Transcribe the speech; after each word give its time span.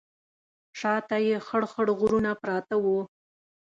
شا 0.79 0.93
ته 1.07 1.17
یې 1.27 1.37
خړ 1.47 1.63
خړ 1.71 1.87
غرونه 1.99 2.31
پراته 2.41 2.75
وو. 2.83 2.99